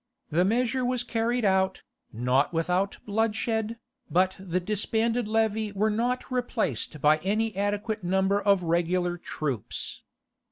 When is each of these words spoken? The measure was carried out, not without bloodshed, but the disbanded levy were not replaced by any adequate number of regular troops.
The 0.31 0.43
measure 0.43 0.83
was 0.83 1.03
carried 1.03 1.45
out, 1.45 1.83
not 2.11 2.51
without 2.51 2.97
bloodshed, 3.05 3.77
but 4.09 4.35
the 4.39 4.59
disbanded 4.59 5.27
levy 5.27 5.71
were 5.73 5.91
not 5.91 6.31
replaced 6.31 6.99
by 7.01 7.17
any 7.19 7.55
adequate 7.55 8.03
number 8.03 8.41
of 8.41 8.63
regular 8.63 9.19
troops. 9.19 10.01